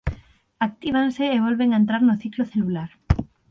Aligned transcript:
Actívanse 0.67 1.23
e 1.35 1.43
volven 1.45 1.69
a 1.71 1.79
entrar 1.81 2.01
no 2.05 2.15
ciclo 2.23 2.43
celular. 2.53 2.89